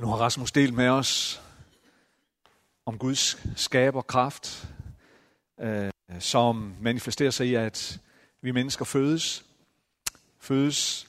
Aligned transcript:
Nu 0.00 0.06
har 0.06 0.16
Rasmus 0.16 0.52
delt 0.52 0.74
med 0.74 0.88
os 0.88 1.42
om 2.86 2.98
Guds 2.98 3.38
skaberkraft, 3.56 4.68
øh, 5.60 5.90
som 6.18 6.74
manifesterer 6.80 7.30
sig 7.30 7.46
i, 7.46 7.54
at 7.54 8.00
vi 8.40 8.50
mennesker 8.50 8.84
fødes, 8.84 9.44
fødes 10.40 11.08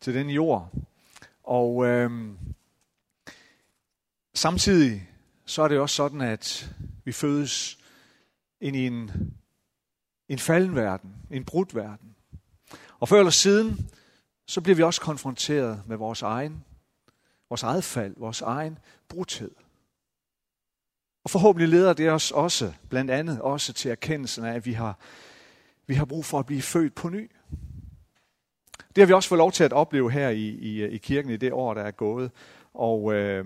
til 0.00 0.14
den 0.14 0.30
jord. 0.30 0.72
Og 1.44 1.86
øh, 1.86 2.10
samtidig 4.34 5.08
så 5.46 5.62
er 5.62 5.68
det 5.68 5.78
også 5.78 5.96
sådan, 5.96 6.20
at 6.20 6.74
vi 7.04 7.12
fødes 7.12 7.78
ind 8.60 8.76
i 8.76 8.86
en, 8.86 9.10
en 10.28 10.38
falden 10.38 10.74
verden, 10.74 11.14
en 11.30 11.44
brudt 11.44 11.74
verden. 11.74 12.16
Og 12.98 13.08
før 13.08 13.18
eller 13.18 13.30
siden, 13.30 13.90
så 14.46 14.60
bliver 14.60 14.76
vi 14.76 14.82
også 14.82 15.00
konfronteret 15.00 15.82
med 15.86 15.96
vores 15.96 16.22
egen, 16.22 16.64
vores 17.50 17.62
eget 17.62 17.84
fald, 17.84 18.14
vores 18.16 18.40
egen 18.40 18.78
brudhed. 19.08 19.50
Og 21.24 21.30
forhåbentlig 21.30 21.68
leder 21.68 21.92
det 21.92 22.10
os 22.10 22.30
også, 22.30 22.72
blandt 22.88 23.10
andet 23.10 23.40
også 23.40 23.72
til 23.72 23.90
erkendelsen 23.90 24.44
af, 24.44 24.54
at 24.54 24.66
vi 24.66 24.72
har, 24.72 24.98
vi 25.86 25.94
har 25.94 26.04
brug 26.04 26.24
for 26.24 26.38
at 26.38 26.46
blive 26.46 26.62
født 26.62 26.94
på 26.94 27.08
ny. 27.08 27.30
Det 28.94 29.02
har 29.02 29.06
vi 29.06 29.12
også 29.12 29.28
fået 29.28 29.38
lov 29.38 29.52
til 29.52 29.64
at 29.64 29.72
opleve 29.72 30.10
her 30.10 30.28
i, 30.28 30.48
i, 30.48 30.84
i 30.84 30.98
kirken 30.98 31.30
i 31.30 31.36
det 31.36 31.52
år, 31.52 31.74
der 31.74 31.82
er 31.82 31.90
gået. 31.90 32.30
Og, 32.74 33.14
øh, 33.14 33.44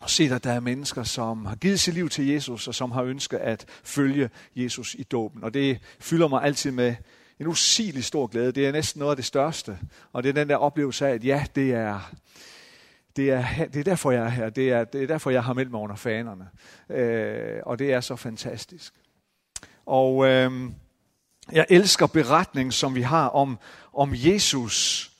og 0.00 0.10
se, 0.10 0.24
at 0.24 0.44
der 0.44 0.52
er 0.52 0.60
mennesker, 0.60 1.02
som 1.02 1.46
har 1.46 1.56
givet 1.56 1.80
sit 1.80 1.94
liv 1.94 2.08
til 2.08 2.26
Jesus, 2.26 2.68
og 2.68 2.74
som 2.74 2.92
har 2.92 3.02
ønsket 3.02 3.38
at 3.38 3.66
følge 3.84 4.30
Jesus 4.56 4.94
i 4.94 5.02
dåben. 5.02 5.44
Og 5.44 5.54
det 5.54 5.78
fylder 6.00 6.28
mig 6.28 6.42
altid 6.42 6.70
med 6.70 6.94
en 7.40 7.46
usigelig 7.46 8.04
stor 8.04 8.26
glæde. 8.26 8.52
Det 8.52 8.66
er 8.66 8.72
næsten 8.72 8.98
noget 8.98 9.10
af 9.10 9.16
det 9.16 9.24
største. 9.24 9.78
Og 10.12 10.22
det 10.22 10.28
er 10.28 10.32
den 10.32 10.48
der 10.48 10.56
oplevelse 10.56 11.06
af, 11.06 11.14
at 11.14 11.24
ja, 11.24 11.46
det 11.54 11.72
er, 11.72 12.14
det 13.16 13.30
er, 13.30 13.44
det 13.72 13.80
er 13.80 13.84
derfor, 13.84 14.10
jeg 14.10 14.24
er 14.24 14.28
her. 14.28 14.50
Det 14.50 14.72
er, 14.72 14.84
det 14.84 15.02
er 15.02 15.06
derfor, 15.06 15.30
jeg 15.30 15.44
har 15.44 15.52
meldt 15.52 15.70
mig 15.70 15.80
under 15.80 15.96
fanerne. 15.96 16.48
Øh, 16.90 17.60
og 17.62 17.78
det 17.78 17.92
er 17.92 18.00
så 18.00 18.16
fantastisk. 18.16 18.94
Og 19.86 20.26
øh, 20.26 20.70
jeg 21.52 21.66
elsker 21.68 22.06
beretningen, 22.06 22.72
som 22.72 22.94
vi 22.94 23.02
har 23.02 23.28
om, 23.28 23.58
om 23.92 24.12
Jesus, 24.14 25.10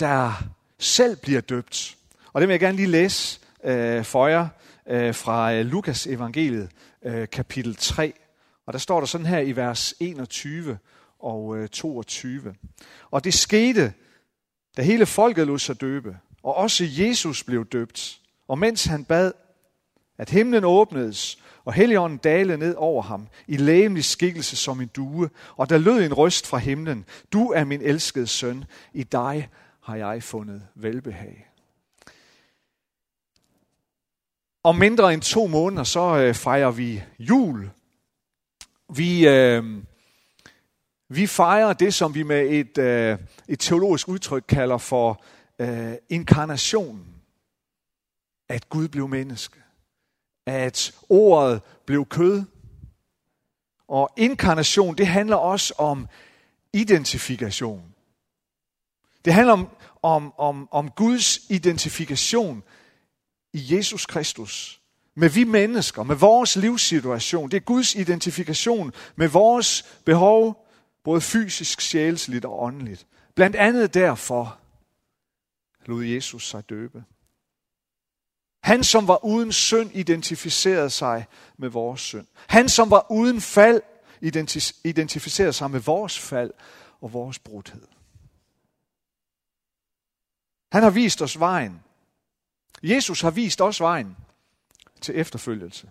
der 0.00 0.44
selv 0.78 1.16
bliver 1.16 1.40
døbt. 1.40 1.96
Og 2.32 2.40
det 2.40 2.48
vil 2.48 2.52
jeg 2.52 2.60
gerne 2.60 2.76
lige 2.76 2.88
læse 2.88 3.40
øh, 3.64 4.04
for 4.04 4.26
jer 4.26 4.48
øh, 4.88 5.14
fra 5.14 5.54
øh, 5.54 5.66
Lukas 5.66 6.06
evangeliet, 6.06 6.70
øh, 7.04 7.28
kapitel 7.28 7.76
3. 7.76 8.12
Og 8.66 8.72
der 8.72 8.78
står 8.78 9.00
der 9.00 9.06
sådan 9.06 9.26
her 9.26 9.38
i 9.38 9.56
vers 9.56 9.94
21 10.00 10.78
og 11.18 11.56
øh, 11.56 11.68
22. 11.68 12.54
Og 13.10 13.24
det 13.24 13.34
skete, 13.34 13.92
da 14.76 14.82
hele 14.82 15.06
folket 15.06 15.46
lod 15.46 15.58
sig 15.58 15.80
døbe, 15.80 16.16
og 16.44 16.54
også 16.54 16.84
Jesus 16.88 17.44
blev 17.44 17.66
døbt. 17.66 18.20
Og 18.48 18.58
mens 18.58 18.84
han 18.84 19.04
bad, 19.04 19.32
at 20.18 20.30
himlen 20.30 20.64
åbnedes, 20.64 21.38
og 21.64 21.72
Helligånden 21.72 22.18
dalede 22.18 22.58
ned 22.58 22.74
over 22.74 23.02
ham 23.02 23.28
i 23.46 23.56
lægemlig 23.56 24.04
skikkelse 24.04 24.56
som 24.56 24.80
en 24.80 24.90
due, 24.96 25.30
og 25.56 25.70
der 25.70 25.78
lød 25.78 26.04
en 26.04 26.14
røst 26.14 26.46
fra 26.46 26.58
himlen, 26.58 27.04
du 27.32 27.50
er 27.50 27.64
min 27.64 27.82
elskede 27.82 28.26
søn, 28.26 28.64
i 28.92 29.02
dig 29.02 29.48
har 29.82 29.96
jeg 29.96 30.22
fundet 30.22 30.62
velbehag. 30.74 31.50
Om 34.62 34.76
mindre 34.76 35.14
end 35.14 35.22
to 35.22 35.46
måneder, 35.46 35.84
så 35.84 36.16
øh, 36.16 36.34
fejrer 36.34 36.70
vi 36.70 37.02
jul. 37.18 37.70
Vi, 38.96 39.28
øh, 39.28 39.82
vi 41.08 41.26
fejrer 41.26 41.72
det, 41.72 41.94
som 41.94 42.14
vi 42.14 42.22
med 42.22 42.50
et, 42.50 42.78
øh, 42.78 43.18
et 43.48 43.60
teologisk 43.60 44.08
udtryk 44.08 44.44
kalder 44.48 44.78
for 44.78 45.22
øh, 45.58 45.94
inkarnationen. 46.08 47.06
At 48.48 48.68
Gud 48.68 48.88
blev 48.88 49.08
menneske. 49.08 49.56
At 50.46 50.94
ordet 51.08 51.62
blev 51.86 52.06
kød. 52.06 52.42
Og 53.88 54.10
inkarnation, 54.16 54.96
det 54.96 55.06
handler 55.06 55.36
også 55.36 55.74
om 55.78 56.08
identifikation. 56.72 57.94
Det 59.24 59.32
handler 59.32 59.52
om, 59.52 59.68
om, 60.02 60.32
om, 60.38 60.68
om 60.70 60.90
Guds 60.90 61.50
identifikation 61.50 62.62
i 63.52 63.76
Jesus 63.76 64.06
Kristus. 64.06 64.80
Med 65.16 65.28
vi 65.28 65.44
mennesker, 65.44 66.02
med 66.02 66.16
vores 66.16 66.56
livssituation. 66.56 67.50
Det 67.50 67.56
er 67.56 67.60
Guds 67.60 67.94
identifikation 67.94 68.92
med 69.16 69.28
vores 69.28 69.82
behov, 70.04 70.66
både 71.04 71.20
fysisk, 71.20 71.80
sjælsligt 71.80 72.44
og 72.44 72.62
åndeligt. 72.62 73.06
Blandt 73.34 73.56
andet 73.56 73.94
derfor 73.94 74.58
lod 75.88 76.04
Jesus 76.04 76.48
sig 76.48 76.68
døbe. 76.68 77.04
Han, 78.62 78.84
som 78.84 79.08
var 79.08 79.24
uden 79.24 79.52
synd, 79.52 79.90
identificerede 79.94 80.90
sig 80.90 81.26
med 81.56 81.68
vores 81.68 82.00
synd. 82.00 82.26
Han, 82.48 82.68
som 82.68 82.90
var 82.90 83.06
uden 83.10 83.40
fald, 83.40 83.82
identificerede 84.84 85.52
sig 85.52 85.70
med 85.70 85.80
vores 85.80 86.18
fald 86.18 86.50
og 87.00 87.12
vores 87.12 87.38
brudhed. 87.38 87.86
Han 90.72 90.82
har 90.82 90.90
vist 90.90 91.22
os 91.22 91.38
vejen. 91.38 91.82
Jesus 92.82 93.20
har 93.20 93.30
vist 93.30 93.60
os 93.60 93.80
vejen 93.80 94.16
til 95.00 95.18
efterfølgelse. 95.18 95.90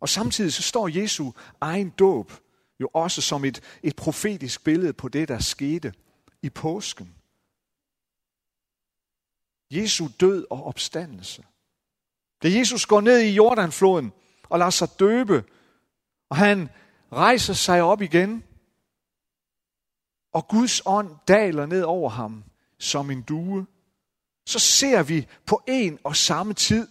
Og 0.00 0.08
samtidig 0.08 0.52
så 0.52 0.62
står 0.62 0.88
Jesu 0.88 1.32
egen 1.60 1.90
dåb 1.90 2.32
jo 2.80 2.90
også 2.94 3.20
som 3.22 3.44
et, 3.44 3.60
et 3.82 3.96
profetisk 3.96 4.64
billede 4.64 4.92
på 4.92 5.08
det, 5.08 5.28
der 5.28 5.38
skete 5.38 5.94
i 6.42 6.50
påsken. 6.50 7.14
Jesu 9.74 10.08
død 10.20 10.46
og 10.50 10.64
opstandelse. 10.64 11.44
Da 12.42 12.48
Jesus 12.48 12.86
går 12.86 13.00
ned 13.00 13.18
i 13.18 13.34
Jordanfloden 13.34 14.12
og 14.48 14.58
lader 14.58 14.70
sig 14.70 14.88
døbe, 14.98 15.44
og 16.30 16.36
han 16.36 16.68
rejser 17.12 17.54
sig 17.54 17.82
op 17.82 18.02
igen, 18.02 18.44
og 20.32 20.48
Guds 20.48 20.82
ånd 20.86 21.16
daler 21.28 21.66
ned 21.66 21.82
over 21.82 22.10
ham 22.10 22.44
som 22.78 23.10
en 23.10 23.22
due, 23.22 23.66
så 24.46 24.58
ser 24.58 25.02
vi 25.02 25.26
på 25.46 25.62
en 25.68 25.98
og 26.04 26.16
samme 26.16 26.54
tid 26.54 26.88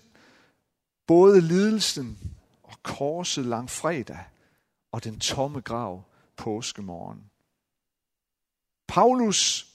både 1.08 1.42
lidelsen 1.42 2.38
og 2.64 2.84
korset 2.84 3.46
langfredag 3.46 4.26
og 4.92 5.04
den 5.04 5.20
tomme 5.20 5.62
grav 5.62 6.04
påskemorgen. 6.38 7.30
Paulus, 8.88 9.73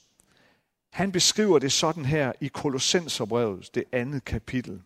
han 0.91 1.11
beskriver 1.11 1.59
det 1.59 1.71
sådan 1.71 2.05
her 2.05 2.31
i 2.41 2.47
Kolossenserbrevet, 2.47 3.75
det 3.75 3.83
andet 3.91 4.25
kapitel. 4.25 4.81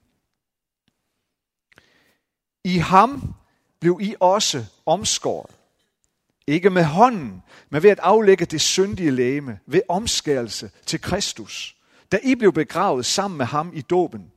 I 2.64 2.78
ham 2.78 3.34
blev 3.80 4.00
I 4.02 4.16
også 4.20 4.66
omskåret. 4.86 5.56
Ikke 6.48 6.70
med 6.70 6.84
hånden, 6.84 7.44
men 7.70 7.84
ved 7.84 7.90
at 7.90 8.00
aflægge 8.00 8.46
det 8.46 8.62
syndige 8.62 9.12
læme, 9.12 9.60
ved 9.66 9.82
omskærelse 9.90 10.72
til 10.86 11.02
Kristus, 11.02 11.76
da 12.12 12.20
I 12.24 12.36
blev 12.36 12.54
begravet 12.54 13.06
sammen 13.06 13.38
med 13.38 13.46
ham 13.46 13.72
i 13.74 13.82
dåben. 13.82 14.32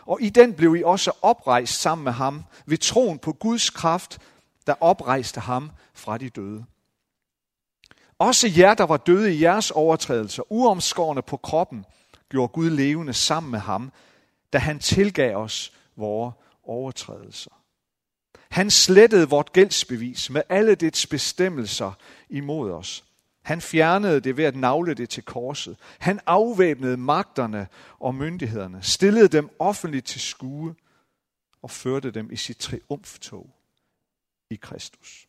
Og 0.00 0.22
i 0.22 0.28
den 0.28 0.54
blev 0.54 0.76
I 0.76 0.82
også 0.82 1.12
oprejst 1.22 1.80
sammen 1.80 2.04
med 2.04 2.12
ham 2.12 2.44
ved 2.66 2.78
troen 2.78 3.18
på 3.18 3.32
Guds 3.32 3.70
kraft, 3.70 4.18
der 4.66 4.74
oprejste 4.80 5.40
ham 5.40 5.70
fra 5.94 6.18
de 6.18 6.28
døde. 6.28 6.64
Også 8.18 8.52
jer, 8.56 8.74
der 8.74 8.84
var 8.84 8.96
døde 8.96 9.34
i 9.34 9.42
jeres 9.42 9.70
overtrædelser, 9.70 10.42
uomskårne 10.52 11.22
på 11.22 11.36
kroppen, 11.36 11.84
gjorde 12.28 12.52
Gud 12.52 12.70
levende 12.70 13.12
sammen 13.12 13.50
med 13.50 13.58
ham, 13.58 13.92
da 14.52 14.58
han 14.58 14.78
tilgav 14.78 15.36
os 15.36 15.72
vores 15.96 16.34
overtrædelser. 16.64 17.50
Han 18.48 18.70
slettede 18.70 19.28
vort 19.28 19.52
gældsbevis 19.52 20.30
med 20.30 20.42
alle 20.48 20.74
dets 20.74 21.06
bestemmelser 21.06 21.92
imod 22.28 22.70
os. 22.70 23.04
Han 23.42 23.60
fjernede 23.60 24.20
det 24.20 24.36
ved 24.36 24.44
at 24.44 24.56
navle 24.56 24.94
det 24.94 25.10
til 25.10 25.22
korset. 25.22 25.76
Han 25.98 26.20
afvæbnede 26.26 26.96
magterne 26.96 27.66
og 27.98 28.14
myndighederne, 28.14 28.82
stillede 28.82 29.28
dem 29.28 29.50
offentligt 29.58 30.06
til 30.06 30.20
skue 30.20 30.74
og 31.62 31.70
førte 31.70 32.10
dem 32.10 32.32
i 32.32 32.36
sit 32.36 32.56
triumftog 32.56 33.50
i 34.50 34.54
Kristus. 34.54 35.28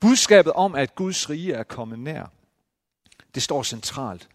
Budskabet 0.00 0.52
om, 0.52 0.74
at 0.74 0.94
Guds 0.94 1.30
rige 1.30 1.52
er 1.52 1.62
kommet 1.62 1.98
nær, 1.98 2.26
det 3.34 3.42
står 3.42 3.62
centralt 3.62 4.28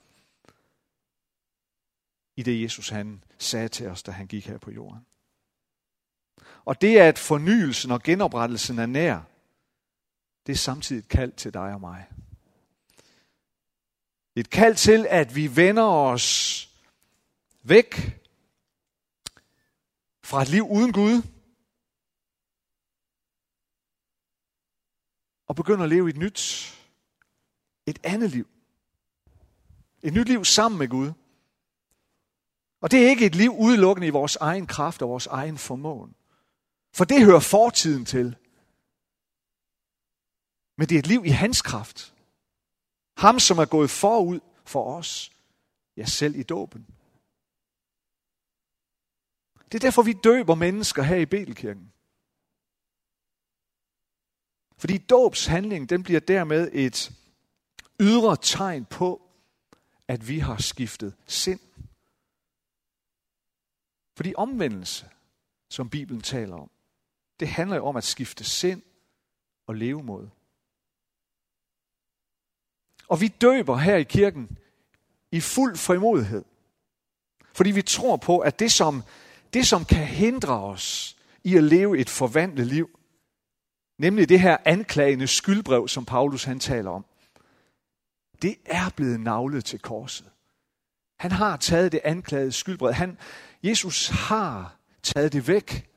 i 2.36 2.44
det 2.44 2.62
Jesus 2.62 2.90
han 2.90 3.24
sagde 3.38 3.68
til 3.68 3.88
os, 3.88 4.04
da 4.04 4.12
han 4.12 4.28
gik 4.28 4.48
her 4.48 4.58
på 4.58 4.72
jorden. 4.72 5.06
Og 6.66 6.82
det, 6.82 6.98
at 6.98 7.20
fornyelsen 7.20 7.92
og 7.92 8.04
genoprettelsen 8.04 8.80
er 8.80 8.86
nær, 8.86 9.22
det 10.46 10.54
er 10.54 10.58
samtidig 10.58 11.00
et 11.00 11.08
kald 11.08 11.32
til 11.32 11.54
dig 11.54 11.74
og 11.74 11.82
mig. 11.82 12.06
Et 14.36 14.50
kald 14.50 14.76
til, 14.76 15.08
at 15.10 15.36
vi 15.36 15.56
vender 15.56 15.84
os 15.84 16.70
væk 17.64 18.20
fra 20.24 20.42
et 20.42 20.50
liv 20.50 20.68
uden 20.70 20.94
Gud, 20.94 21.22
og 25.48 25.56
begynder 25.56 25.84
at 25.84 25.90
leve 25.90 26.10
et 26.10 26.18
nyt, 26.18 26.74
et 27.86 28.00
andet 28.04 28.30
liv. 28.30 28.48
Et 30.04 30.14
nyt 30.14 30.28
liv 30.28 30.46
sammen 30.46 30.80
med 30.80 30.88
Gud. 30.88 31.12
Og 32.82 32.92
det 32.92 33.06
er 33.06 33.10
ikke 33.10 33.26
et 33.26 33.36
liv 33.36 33.52
udelukkende 33.60 34.08
i 34.08 34.10
vores 34.10 34.36
egen 34.36 34.68
kraft 34.68 35.02
og 35.02 35.10
vores 35.10 35.28
egen 35.28 35.58
formåen. 35.58 36.16
For 36.94 37.06
det 37.06 37.26
hører 37.26 37.40
fortiden 37.40 38.06
til. 38.06 38.38
Men 40.78 40.90
det 40.90 40.96
er 40.96 41.00
et 41.00 41.08
liv 41.08 41.26
i 41.26 41.30
hans 41.30 41.62
kraft. 41.62 42.14
Ham, 43.18 43.40
som 43.40 43.58
er 43.58 43.66
gået 43.66 43.90
forud 43.90 44.40
for 44.66 44.98
os. 44.98 45.32
Ja, 45.98 46.06
selv 46.06 46.36
i 46.36 46.44
dåben. 46.44 46.88
Det 49.66 49.76
er 49.76 49.80
derfor, 49.80 50.02
vi 50.02 50.14
døber 50.14 50.56
mennesker 50.56 51.04
her 51.04 51.16
i 51.16 51.26
Betelkirken. 51.26 51.94
Fordi 54.84 54.98
dåbshandlingen, 54.98 55.90
den 55.90 56.04
bliver 56.04 56.20
dermed 56.20 56.70
et 56.74 57.12
ydre 58.02 58.38
tegn 58.42 58.86
på, 58.86 59.22
at 60.08 60.28
vi 60.28 60.40
har 60.40 60.58
skiftet 60.58 61.16
sind. 61.28 61.60
Fordi 64.16 64.34
omvendelse, 64.38 65.10
som 65.70 65.90
Bibelen 65.90 66.22
taler 66.22 66.56
om, 66.56 66.70
det 67.40 67.48
handler 67.48 67.76
jo 67.76 67.86
om 67.86 67.96
at 67.96 68.04
skifte 68.04 68.44
sind 68.44 68.82
og 69.68 69.76
levemåde. 69.76 70.30
Og 73.08 73.22
vi 73.22 73.28
døber 73.28 73.78
her 73.78 73.96
i 73.96 74.04
kirken 74.04 74.58
i 75.32 75.40
fuld 75.40 75.78
frimodighed. 75.78 76.44
Fordi 77.54 77.72
vi 77.72 77.82
tror 77.82 78.18
på, 78.18 78.40
at 78.40 78.60
det 78.60 78.72
som, 78.72 79.04
det, 79.54 79.68
som 79.68 79.86
kan 79.86 80.06
hindre 80.06 80.60
os 80.60 81.18
i 81.44 81.56
at 81.56 81.64
leve 81.64 81.98
et 81.98 82.10
forvandlet 82.10 82.68
liv, 82.68 83.00
nemlig 83.98 84.30
det 84.30 84.40
her 84.40 84.58
anklagende 84.66 85.28
skyldbrev, 85.28 85.88
som 85.88 86.06
Paulus 86.06 86.44
han 86.44 86.60
taler 86.60 86.92
om, 86.92 87.06
det 88.42 88.56
er 88.66 88.90
blevet 88.96 89.20
navlet 89.20 89.66
til 89.66 89.80
korset. 89.80 90.32
Han 91.20 91.32
har 91.32 91.58
taget 91.58 91.92
det 91.92 92.02
anklagede 92.04 92.52
skyldbrev. 92.52 92.94
Han, 92.94 93.18
Jesus 93.64 94.08
har 94.08 94.78
taget 95.04 95.34
det 95.34 95.48
væk. 95.48 95.90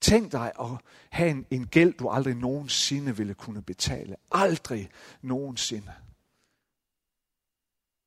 Tænk 0.00 0.32
dig 0.32 0.52
at 0.60 0.66
have 1.10 1.30
en, 1.30 1.46
en 1.50 1.66
gæld, 1.66 1.94
du 1.94 2.08
aldrig 2.08 2.34
nogensinde 2.34 3.16
ville 3.16 3.34
kunne 3.34 3.62
betale. 3.62 4.16
Aldrig 4.32 4.90
nogensinde. 5.22 5.92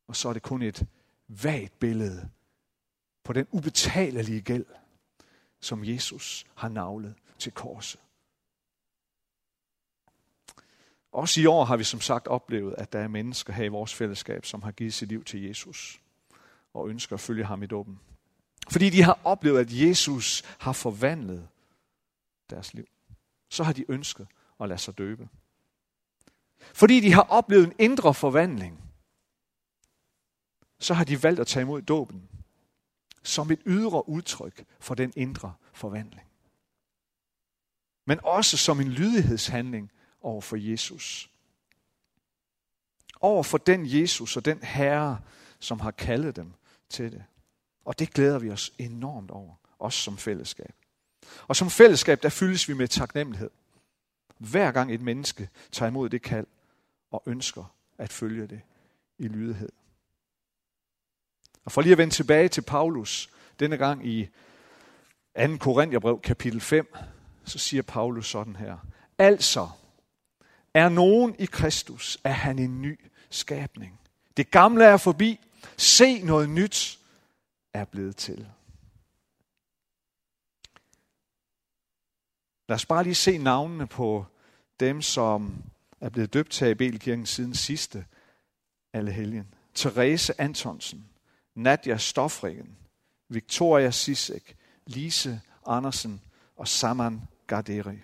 Og 0.07 0.15
så 0.15 0.29
er 0.29 0.33
det 0.33 0.41
kun 0.41 0.61
et 0.61 0.87
vagt 1.27 1.79
billede 1.79 2.29
på 3.23 3.33
den 3.33 3.47
ubetalelige 3.51 4.41
gæld, 4.41 4.65
som 5.61 5.85
Jesus 5.85 6.45
har 6.55 6.69
navlet 6.69 7.15
til 7.39 7.51
korset. 7.51 7.99
Også 11.11 11.41
i 11.41 11.45
år 11.45 11.65
har 11.65 11.77
vi 11.77 11.83
som 11.83 12.01
sagt 12.01 12.27
oplevet, 12.27 12.75
at 12.77 12.93
der 12.93 12.99
er 12.99 13.07
mennesker 13.07 13.53
her 13.53 13.63
i 13.63 13.67
vores 13.67 13.93
fællesskab, 13.93 14.45
som 14.45 14.61
har 14.63 14.71
givet 14.71 14.93
sit 14.93 15.09
liv 15.09 15.23
til 15.23 15.43
Jesus 15.43 16.01
og 16.73 16.89
ønsker 16.89 17.15
at 17.15 17.19
følge 17.19 17.45
ham 17.45 17.63
i 17.63 17.67
dåben. 17.67 17.99
Fordi 18.69 18.89
de 18.89 19.03
har 19.03 19.19
oplevet, 19.23 19.59
at 19.59 19.67
Jesus 19.71 20.43
har 20.59 20.73
forvandlet 20.73 21.47
deres 22.49 22.73
liv. 22.73 22.87
Så 23.49 23.63
har 23.63 23.73
de 23.73 23.91
ønsket 23.91 24.27
at 24.59 24.69
lade 24.69 24.79
sig 24.79 24.97
døbe. 24.97 25.29
Fordi 26.73 26.99
de 26.99 27.13
har 27.13 27.21
oplevet 27.21 27.67
en 27.67 27.73
indre 27.79 28.13
forvandling, 28.13 28.83
så 30.79 30.93
har 30.93 31.03
de 31.03 31.23
valgt 31.23 31.39
at 31.39 31.47
tage 31.47 31.61
imod 31.61 31.81
dåben 31.81 32.29
som 33.23 33.51
et 33.51 33.61
ydre 33.65 34.09
udtryk 34.09 34.65
for 34.79 34.95
den 34.95 35.13
indre 35.15 35.53
forvandling. 35.73 36.26
Men 38.07 38.19
også 38.23 38.57
som 38.57 38.79
en 38.79 38.87
lydighedshandling 38.87 39.91
over 40.21 40.41
for 40.41 40.55
Jesus. 40.55 41.29
Over 43.21 43.43
for 43.43 43.57
den 43.57 43.81
Jesus 43.85 44.37
og 44.37 44.45
den 44.45 44.63
Herre, 44.63 45.19
som 45.59 45.79
har 45.79 45.91
kaldet 45.91 46.35
dem 46.35 46.53
til 46.89 47.11
det. 47.11 47.23
Og 47.85 47.99
det 47.99 48.13
glæder 48.13 48.39
vi 48.39 48.51
os 48.51 48.73
enormt 48.77 49.31
over, 49.31 49.55
også 49.79 49.99
som 49.99 50.17
fællesskab. 50.17 50.73
Og 51.47 51.55
som 51.55 51.69
fællesskab, 51.69 52.23
der 52.23 52.29
fyldes 52.29 52.69
vi 52.69 52.73
med 52.73 52.87
taknemmelighed. 52.87 53.49
Hver 54.37 54.71
gang 54.71 54.93
et 54.93 55.01
menneske 55.01 55.49
tager 55.71 55.89
imod 55.89 56.09
det 56.09 56.21
kald 56.21 56.47
og 57.11 57.23
ønsker 57.25 57.73
at 57.97 58.13
følge 58.13 58.47
det 58.47 58.61
i 59.17 59.27
lydighed. 59.27 59.71
Og 61.65 61.71
for 61.71 61.81
lige 61.81 61.91
at 61.91 61.97
vende 61.97 62.13
tilbage 62.13 62.49
til 62.49 62.61
Paulus, 62.61 63.29
denne 63.59 63.77
gang 63.77 64.07
i 64.07 64.29
2. 65.47 65.57
Korintherbrev 65.57 66.21
kapitel 66.21 66.61
5, 66.61 66.95
så 67.49 67.59
siger 67.59 67.83
Paulus 67.83 68.27
sådan 68.29 68.55
her. 68.55 68.77
Altså, 69.17 69.69
er 70.73 70.89
nogen 70.89 71.35
i 71.39 71.45
Kristus, 71.45 72.17
er 72.23 72.31
han 72.31 72.59
en 72.59 72.81
ny 72.81 72.99
skabning. 73.29 73.99
Det 74.37 74.51
gamle 74.51 74.83
er 74.83 74.97
forbi. 74.97 75.39
Se 75.77 76.21
noget 76.21 76.49
nyt 76.49 76.99
er 77.73 77.85
blevet 77.85 78.15
til. 78.15 78.47
Lad 82.69 82.75
os 82.75 82.85
bare 82.85 83.03
lige 83.03 83.15
se 83.15 83.37
navnene 83.37 83.87
på 83.87 84.25
dem, 84.79 85.01
som 85.01 85.63
er 86.01 86.09
blevet 86.09 86.33
døbt 86.33 86.51
til 86.51 86.65
Abelkirken 86.65 87.25
siden 87.25 87.55
sidste 87.55 88.05
alle 88.93 89.11
helgen. 89.11 89.53
Therese 89.75 90.41
Antonsen, 90.41 91.09
Nadja 91.55 91.97
Stofringen, 91.97 92.77
Victoria 93.29 93.91
Sisek, 93.91 94.57
Lise 94.85 95.41
Andersen 95.65 96.21
og 96.55 96.67
Saman 96.67 97.21
Garderi. 97.47 98.01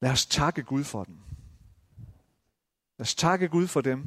Lad 0.00 0.10
os 0.10 0.26
takke 0.26 0.62
Gud 0.62 0.84
for 0.84 1.04
dem. 1.04 1.18
Lad 2.98 3.00
os 3.00 3.14
takke 3.14 3.48
Gud 3.48 3.66
for 3.66 3.80
dem. 3.80 4.06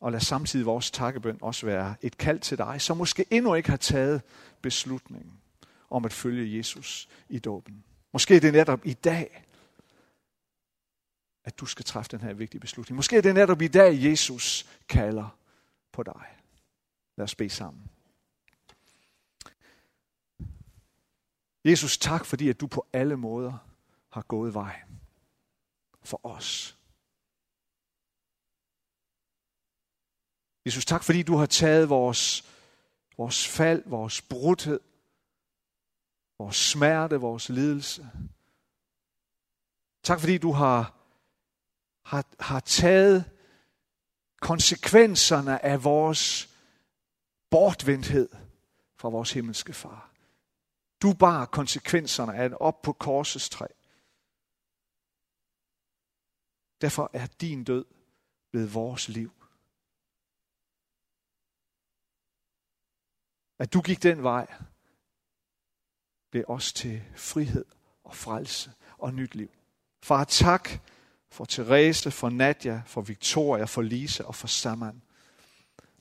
Og 0.00 0.12
lad 0.12 0.20
samtidig 0.20 0.66
vores 0.66 0.90
takkebøn 0.90 1.38
også 1.42 1.66
være 1.66 1.94
et 2.02 2.18
kald 2.18 2.40
til 2.40 2.58
dig, 2.58 2.80
som 2.80 2.96
måske 2.96 3.24
endnu 3.30 3.54
ikke 3.54 3.70
har 3.70 3.76
taget 3.76 4.22
beslutningen 4.62 5.40
om 5.90 6.04
at 6.04 6.12
følge 6.12 6.56
Jesus 6.56 7.08
i 7.28 7.38
dåben. 7.38 7.84
Måske 8.12 8.36
er 8.36 8.40
det 8.40 8.52
netop 8.52 8.86
i 8.86 8.92
dag, 8.92 9.44
at 11.44 11.60
du 11.60 11.66
skal 11.66 11.84
træffe 11.84 12.10
den 12.10 12.20
her 12.20 12.32
vigtige 12.32 12.60
beslutning. 12.60 12.96
Måske 12.96 13.16
er 13.16 13.20
det 13.20 13.34
netop 13.34 13.62
i 13.62 13.68
dag, 13.68 14.02
Jesus 14.02 14.66
kalder 14.88 15.38
på 15.92 16.02
dig. 16.02 16.26
Lad 17.16 17.24
os 17.24 17.34
bede 17.34 17.50
sammen. 17.50 17.90
Jesus, 21.64 21.98
tak 21.98 22.24
fordi, 22.24 22.48
at 22.48 22.60
du 22.60 22.66
på 22.66 22.86
alle 22.92 23.16
måder 23.16 23.58
har 24.12 24.22
gået 24.22 24.54
vejen 24.54 25.00
for 26.02 26.20
os. 26.26 26.78
Jesus, 30.66 30.84
tak 30.84 31.04
fordi 31.04 31.22
du 31.22 31.36
har 31.36 31.46
taget 31.46 31.88
vores, 31.88 32.44
vores 33.16 33.48
fald, 33.48 33.82
vores 33.86 34.22
brudhed, 34.22 34.80
vores 36.38 36.56
smerte, 36.56 37.16
vores 37.16 37.48
lidelse. 37.48 38.10
Tak 40.02 40.20
fordi 40.20 40.38
du 40.38 40.52
har, 40.52 40.94
har, 42.04 42.24
har 42.40 42.60
taget 42.60 43.30
konsekvenserne 44.40 45.64
af 45.64 45.84
vores 45.84 46.48
bortvendthed 47.50 48.28
fra 48.96 49.08
vores 49.08 49.32
himmelske 49.32 49.72
far. 49.72 50.13
Du 51.02 51.14
bar 51.14 51.46
konsekvenserne 51.46 52.34
af 52.34 52.46
en 52.46 52.54
op 52.54 52.82
på 52.82 52.92
korsets 52.92 53.48
træ. 53.48 53.66
Derfor 56.80 57.10
er 57.12 57.26
din 57.26 57.64
død 57.64 57.84
blevet 58.50 58.74
vores 58.74 59.08
liv. 59.08 59.32
At 63.58 63.72
du 63.72 63.80
gik 63.80 64.02
den 64.02 64.22
vej, 64.22 64.54
blev 66.30 66.44
os 66.48 66.72
til 66.72 67.02
frihed 67.16 67.64
og 68.04 68.16
frelse 68.16 68.72
og 68.98 69.14
nyt 69.14 69.34
liv. 69.34 69.50
Far, 70.02 70.24
tak 70.24 70.68
for 71.30 71.44
Therese, 71.44 72.10
for 72.10 72.30
Nadia, 72.30 72.82
for 72.86 73.00
Victoria, 73.00 73.64
for 73.64 73.82
Lise 73.82 74.26
og 74.26 74.34
for 74.34 74.46
Saman. 74.46 75.03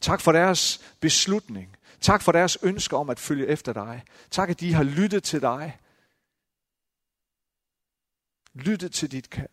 Tak 0.04 0.22
for 0.22 0.32
deres 0.32 0.96
beslutning. 1.00 1.78
Tak 2.02 2.22
for 2.22 2.32
deres 2.32 2.58
ønske 2.64 2.96
om 2.96 3.10
at 3.10 3.20
følge 3.20 3.48
efter 3.48 3.74
dig. 3.74 4.04
Tak, 4.32 4.50
at 4.50 4.60
de 4.60 4.74
har 4.74 4.84
lyttet 4.84 5.24
til 5.24 5.42
dig. 5.42 5.80
Lyttet 8.54 8.92
til 8.92 9.12
dit 9.12 9.30
kald. 9.30 9.50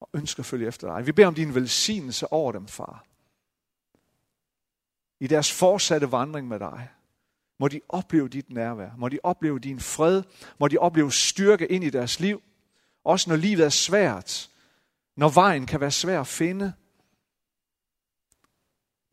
Og 0.00 0.08
ønsker 0.14 0.40
at 0.40 0.46
følge 0.46 0.66
efter 0.66 0.96
dig. 0.96 1.06
Vi 1.06 1.12
beder 1.12 1.28
om 1.28 1.34
din 1.34 1.54
velsignelse 1.54 2.32
over 2.32 2.52
dem, 2.52 2.68
far. 2.68 3.04
I 5.20 5.26
deres 5.26 5.52
fortsatte 5.52 6.12
vandring 6.12 6.48
med 6.48 6.58
dig. 6.58 6.88
Må 7.58 7.68
de 7.68 7.80
opleve 7.88 8.28
dit 8.28 8.50
nærvær. 8.50 8.90
Må 8.98 9.08
de 9.08 9.18
opleve 9.22 9.58
din 9.58 9.80
fred. 9.80 10.22
Må 10.58 10.68
de 10.68 10.78
opleve 10.78 11.12
styrke 11.12 11.66
ind 11.66 11.84
i 11.84 11.90
deres 11.90 12.20
liv. 12.20 12.42
Også 13.04 13.30
når 13.30 13.36
livet 13.36 13.64
er 13.64 13.68
svært. 13.68 14.50
Når 15.16 15.28
vejen 15.28 15.66
kan 15.66 15.80
være 15.80 15.90
svær 15.90 16.20
at 16.20 16.26
finde 16.26 16.72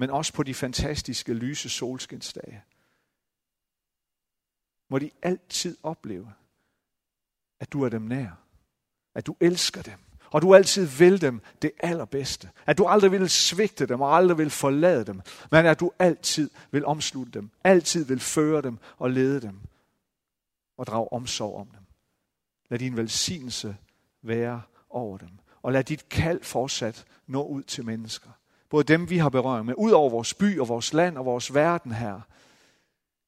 men 0.01 0.09
også 0.09 0.33
på 0.33 0.43
de 0.43 0.53
fantastiske 0.53 1.33
lyse 1.33 1.69
solskinsdage. 1.69 2.63
Må 4.89 4.99
de 4.99 5.11
altid 5.21 5.77
opleve, 5.83 6.33
at 7.59 7.73
du 7.73 7.83
er 7.83 7.89
dem 7.89 8.01
nær, 8.01 8.31
at 9.15 9.27
du 9.27 9.35
elsker 9.39 9.81
dem, 9.81 9.99
Og 10.31 10.41
du 10.41 10.55
altid 10.55 10.85
vil 10.85 11.21
dem 11.21 11.41
det 11.61 11.71
allerbedste. 11.79 12.49
At 12.65 12.77
du 12.77 12.85
aldrig 12.85 13.11
vil 13.11 13.29
svigte 13.29 13.85
dem 13.85 14.01
og 14.01 14.15
aldrig 14.15 14.37
vil 14.37 14.49
forlade 14.49 15.05
dem. 15.05 15.21
Men 15.51 15.65
at 15.65 15.79
du 15.79 15.91
altid 15.99 16.49
vil 16.71 16.85
omslutte 16.85 17.31
dem. 17.31 17.49
Altid 17.63 18.05
vil 18.05 18.19
føre 18.19 18.61
dem 18.61 18.77
og 18.97 19.11
lede 19.11 19.41
dem. 19.41 19.59
Og 20.77 20.87
drage 20.87 21.13
omsorg 21.13 21.59
om 21.59 21.67
dem. 21.67 21.85
Lad 22.69 22.79
din 22.79 22.97
velsignelse 22.97 23.77
være 24.21 24.61
over 24.89 25.17
dem. 25.17 25.29
Og 25.61 25.73
lad 25.73 25.83
dit 25.83 26.09
kald 26.09 26.43
fortsat 26.43 27.05
nå 27.27 27.43
ud 27.47 27.63
til 27.63 27.85
mennesker. 27.85 28.29
Både 28.71 28.83
dem, 28.83 29.09
vi 29.09 29.17
har 29.17 29.29
berørt 29.29 29.65
med, 29.65 29.73
ud 29.77 29.91
over 29.91 30.09
vores 30.09 30.33
by 30.33 30.59
og 30.59 30.67
vores 30.67 30.93
land 30.93 31.17
og 31.17 31.25
vores 31.25 31.53
verden 31.53 31.91
her. 31.91 32.21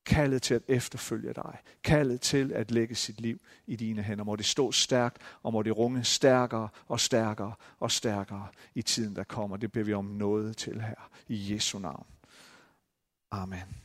Kaldet 0.05 0.41
til 0.41 0.53
at 0.53 0.61
efterfølge 0.67 1.33
dig. 1.33 1.57
Kaldet 1.83 2.21
til 2.21 2.51
at 2.51 2.71
lægge 2.71 2.95
sit 2.95 3.21
liv 3.21 3.41
i 3.67 3.75
dine 3.75 4.01
hænder. 4.01 4.23
Må 4.23 4.35
det 4.35 4.45
stå 4.45 4.71
stærkt, 4.71 5.17
og 5.43 5.53
må 5.53 5.61
det 5.61 5.77
runge 5.77 6.03
stærkere 6.03 6.69
og 6.87 6.99
stærkere 6.99 7.53
og 7.79 7.91
stærkere 7.91 8.47
i 8.75 8.81
tiden, 8.81 9.15
der 9.15 9.23
kommer. 9.23 9.57
Det 9.57 9.71
beder 9.71 9.85
vi 9.85 9.93
om 9.93 10.05
noget 10.05 10.57
til 10.57 10.81
her. 10.81 11.09
I 11.27 11.53
Jesu 11.53 11.79
navn. 11.79 12.05
Amen. 13.31 13.82